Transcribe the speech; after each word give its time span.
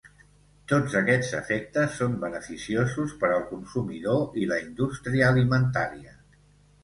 Tots 0.69 0.93
aquests 0.99 1.27
efectes 1.39 1.97
són 1.99 2.15
beneficiosos 2.23 3.13
per 3.25 3.31
al 3.35 3.45
consumidor 3.51 4.41
i 4.45 4.49
la 4.53 4.59
indústria 4.69 5.29
alimentària. 5.35 6.17